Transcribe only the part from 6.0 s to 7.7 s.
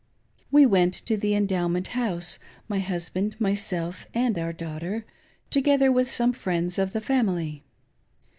some friends oi the family.